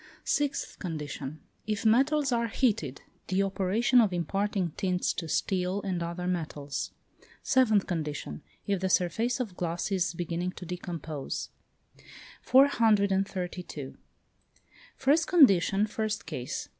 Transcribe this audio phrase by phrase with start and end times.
[0.25, 1.41] Sixth condition.
[1.67, 6.89] If metals are heated; the operation of imparting tints to steel and other metals.
[7.43, 8.41] Seventh condition.
[8.65, 11.49] If the surface of glass is beginning to decompose.
[12.41, 13.95] 432.
[14.97, 16.67] First condition, first case.